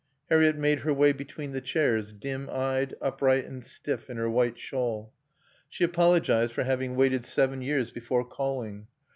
[0.31, 4.57] Harriett made her way between the chairs, dim eyed, upright, and stiff in her white
[4.57, 5.13] shawl.
[5.69, 8.87] She apologized for having waited seven years before calling....